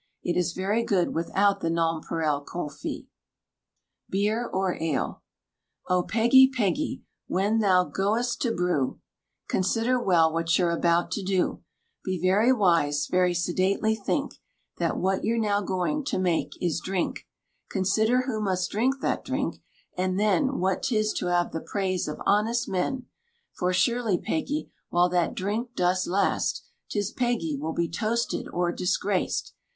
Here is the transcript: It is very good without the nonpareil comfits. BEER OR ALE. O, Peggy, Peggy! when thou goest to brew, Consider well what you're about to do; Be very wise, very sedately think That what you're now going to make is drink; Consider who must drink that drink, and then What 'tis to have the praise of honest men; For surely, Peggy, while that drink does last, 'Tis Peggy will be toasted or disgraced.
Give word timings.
It 0.23 0.35
is 0.35 0.53
very 0.53 0.81
good 0.83 1.13
without 1.13 1.59
the 1.59 1.69
nonpareil 1.69 2.41
comfits. 2.41 3.05
BEER 4.09 4.49
OR 4.51 4.73
ALE. 4.81 5.21
O, 5.89 6.01
Peggy, 6.01 6.49
Peggy! 6.51 7.03
when 7.27 7.59
thou 7.59 7.83
goest 7.83 8.41
to 8.41 8.51
brew, 8.51 8.99
Consider 9.47 10.01
well 10.01 10.33
what 10.33 10.57
you're 10.57 10.71
about 10.71 11.11
to 11.11 11.23
do; 11.23 11.61
Be 12.03 12.19
very 12.19 12.51
wise, 12.51 13.05
very 13.11 13.35
sedately 13.35 13.93
think 13.95 14.33
That 14.79 14.97
what 14.97 15.23
you're 15.23 15.37
now 15.37 15.61
going 15.61 16.03
to 16.05 16.17
make 16.17 16.53
is 16.59 16.79
drink; 16.83 17.27
Consider 17.69 18.21
who 18.23 18.41
must 18.41 18.71
drink 18.71 19.01
that 19.01 19.23
drink, 19.23 19.57
and 19.95 20.19
then 20.19 20.57
What 20.57 20.81
'tis 20.81 21.13
to 21.19 21.27
have 21.27 21.51
the 21.51 21.61
praise 21.61 22.07
of 22.07 22.19
honest 22.25 22.67
men; 22.67 23.05
For 23.53 23.71
surely, 23.71 24.17
Peggy, 24.17 24.71
while 24.89 25.09
that 25.09 25.35
drink 25.35 25.75
does 25.75 26.07
last, 26.07 26.63
'Tis 26.89 27.11
Peggy 27.11 27.55
will 27.55 27.73
be 27.73 27.87
toasted 27.87 28.47
or 28.51 28.71
disgraced. 28.71 29.53